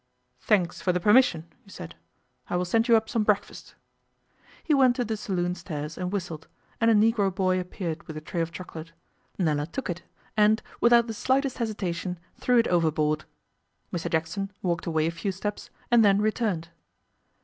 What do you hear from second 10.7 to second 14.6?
without the slightest hesitation, threw it overboard. Mr Jackson